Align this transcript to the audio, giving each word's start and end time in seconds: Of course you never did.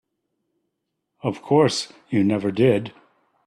Of 1.21 1.43
course 1.43 1.93
you 2.09 2.23
never 2.23 2.51
did. 2.51 2.91